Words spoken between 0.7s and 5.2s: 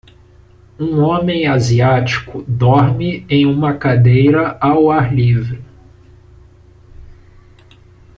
Um homem asiático dorme em uma cadeira ao ar